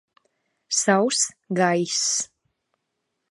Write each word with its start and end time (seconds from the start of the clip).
Sauss 0.81 1.31
gaiss. 1.57 2.31